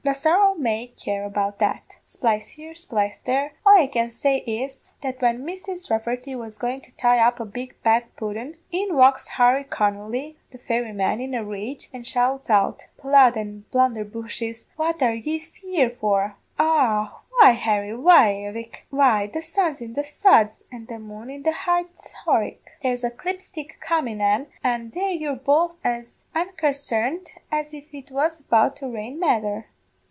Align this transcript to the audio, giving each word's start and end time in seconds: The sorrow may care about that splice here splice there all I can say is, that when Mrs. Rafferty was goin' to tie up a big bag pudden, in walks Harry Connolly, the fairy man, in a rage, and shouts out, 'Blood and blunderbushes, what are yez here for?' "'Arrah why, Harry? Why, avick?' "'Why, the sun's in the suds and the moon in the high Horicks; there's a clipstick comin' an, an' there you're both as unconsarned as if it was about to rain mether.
The 0.03 0.13
sorrow 0.15 0.55
may 0.55 0.87
care 0.87 1.25
about 1.25 1.59
that 1.59 1.99
splice 2.05 2.49
here 2.49 2.73
splice 2.73 3.19
there 3.19 3.53
all 3.63 3.77
I 3.79 3.85
can 3.85 4.09
say 4.09 4.37
is, 4.39 4.93
that 5.01 5.21
when 5.21 5.45
Mrs. 5.45 5.91
Rafferty 5.91 6.33
was 6.33 6.57
goin' 6.57 6.81
to 6.81 6.91
tie 6.95 7.19
up 7.19 7.39
a 7.39 7.45
big 7.45 7.75
bag 7.83 8.05
pudden, 8.17 8.57
in 8.71 8.95
walks 8.95 9.27
Harry 9.27 9.63
Connolly, 9.63 10.39
the 10.49 10.57
fairy 10.57 10.91
man, 10.91 11.21
in 11.21 11.35
a 11.35 11.45
rage, 11.45 11.87
and 11.93 12.05
shouts 12.05 12.49
out, 12.49 12.87
'Blood 12.99 13.35
and 13.35 13.69
blunderbushes, 13.69 14.65
what 14.75 15.03
are 15.03 15.13
yez 15.13 15.51
here 15.53 15.91
for?' 15.91 16.35
"'Arrah 16.59 17.11
why, 17.39 17.51
Harry? 17.51 17.95
Why, 17.95 18.33
avick?' 18.47 18.87
"'Why, 18.89 19.27
the 19.27 19.41
sun's 19.43 19.81
in 19.81 19.93
the 19.93 20.03
suds 20.03 20.63
and 20.71 20.87
the 20.87 20.97
moon 20.97 21.29
in 21.29 21.43
the 21.43 21.51
high 21.51 21.85
Horicks; 22.25 22.65
there's 22.81 23.03
a 23.03 23.11
clipstick 23.11 23.77
comin' 23.79 24.19
an, 24.19 24.47
an' 24.63 24.93
there 24.95 25.11
you're 25.11 25.35
both 25.35 25.75
as 25.83 26.23
unconsarned 26.33 27.29
as 27.51 27.71
if 27.71 27.93
it 27.93 28.09
was 28.09 28.39
about 28.39 28.75
to 28.77 28.89
rain 28.91 29.19
mether. 29.19 29.65